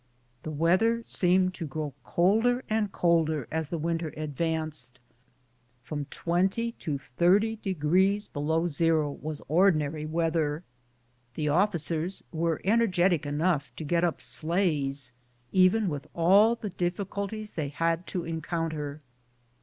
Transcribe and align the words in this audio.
The 0.41 0.49
weather 0.49 1.03
seemed 1.03 1.53
to 1.53 1.67
grow 1.67 1.93
colder 2.03 2.63
and 2.67 2.91
colder 2.91 3.47
as 3.51 3.69
the 3.69 3.77
winter 3.77 4.11
advanced— 4.17 4.97
from 5.83 6.05
20° 6.05 6.75
to 6.79 6.97
30° 7.19 8.33
below 8.33 8.65
zero 8.65 9.11
was 9.11 9.43
or 9.47 9.71
dinary 9.71 10.09
weather. 10.09 10.63
The 11.35 11.49
officers 11.49 12.23
were 12.31 12.61
energetic 12.65 13.27
enough 13.27 13.71
to 13.75 13.83
get 13.83 14.03
up 14.03 14.21
sleighs, 14.23 15.13
even 15.51 15.87
with 15.87 16.07
all 16.15 16.55
the 16.55 16.71
difficulties 16.71 17.53
they 17.53 17.69
had 17.69 18.07
to 18.07 18.25
encounter. 18.25 19.01